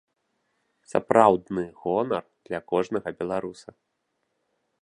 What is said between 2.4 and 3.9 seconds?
для кожнага беларуса.